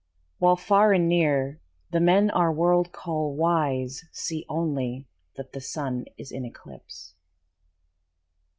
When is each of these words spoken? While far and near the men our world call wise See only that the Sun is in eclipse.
While 0.39 0.55
far 0.55 0.93
and 0.93 1.07
near 1.07 1.61
the 1.91 1.99
men 1.99 2.31
our 2.31 2.51
world 2.51 2.91
call 2.91 3.35
wise 3.35 4.03
See 4.11 4.47
only 4.49 5.07
that 5.35 5.53
the 5.53 5.61
Sun 5.61 6.05
is 6.17 6.31
in 6.31 6.43
eclipse. 6.43 7.13